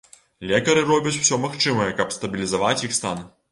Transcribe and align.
Лекары 0.51 0.81
робяць 0.91 1.13
усё 1.19 1.35
магчымае, 1.45 1.91
каб 2.01 2.17
стабілізаваць 2.19 2.81
іх 2.91 2.99
стан. 3.03 3.25